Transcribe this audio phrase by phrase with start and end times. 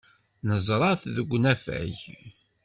[0.47, 1.95] Neẓra-t deg unafag.